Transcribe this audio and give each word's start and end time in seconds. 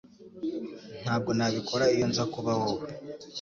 Ntabwo 1.03 1.31
nabikora 1.37 1.85
iyo 1.95 2.05
nza 2.11 2.23
kuba 2.33 2.51
wowe 2.61 2.87